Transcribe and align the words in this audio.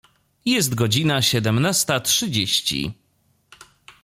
Jest 0.45 0.75
godzina 0.75 1.21
siedemnasta 1.21 1.99
trzydzieści. 1.99 2.93